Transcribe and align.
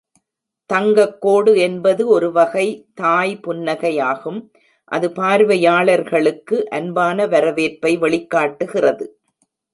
தங்கக் 0.65 1.21
கோடு 1.21 1.57
என்பது 1.57 2.07
ஒருவகை 2.07 2.87
தாய் 2.93 3.39
புன்னகையாகும், 3.47 4.39
அது 4.85 5.11
பார்வையாளர்களுக்கு 5.11 6.69
அன்பான 6.69 7.27
வரவேற்பை 7.27 7.97
வெளிக்காட்டுகிறது. 7.97 9.07